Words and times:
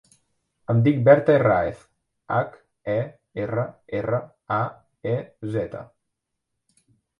Em 0.73 0.79
dic 0.85 0.95
Berta 1.09 1.35
Herraez: 1.39 1.83
hac, 2.37 2.57
e, 2.95 2.97
erra, 3.45 3.67
erra, 4.01 4.23
a, 4.59 4.61
e, 5.15 5.17
zeta. 5.59 5.87